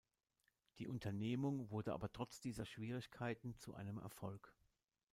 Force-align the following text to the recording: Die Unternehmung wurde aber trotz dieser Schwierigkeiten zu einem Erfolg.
Die 0.79 0.87
Unternehmung 0.87 1.69
wurde 1.69 1.93
aber 1.93 2.11
trotz 2.11 2.39
dieser 2.41 2.65
Schwierigkeiten 2.65 3.55
zu 3.55 3.75
einem 3.75 3.99
Erfolg. 3.99 4.51